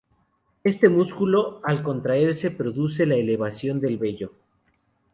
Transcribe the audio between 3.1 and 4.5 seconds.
elevación del vello.